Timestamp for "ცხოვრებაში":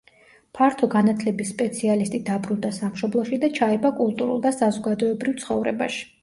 5.45-6.03